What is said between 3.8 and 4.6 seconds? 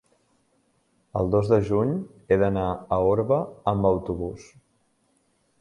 autobús.